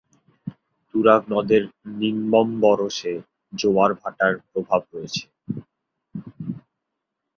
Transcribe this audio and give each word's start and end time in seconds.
তুরাগ 0.89 1.21
নদের 1.33 1.63
নিম্নম্বরশে 1.99 3.13
জোয়ার-ভাটার 3.53 4.33
প্রভাব 4.49 4.81
রয়েছে। 4.93 5.23